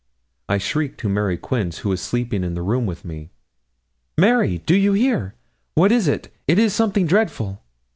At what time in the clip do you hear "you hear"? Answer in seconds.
4.75-5.35